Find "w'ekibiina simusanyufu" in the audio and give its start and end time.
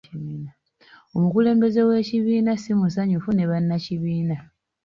1.87-3.29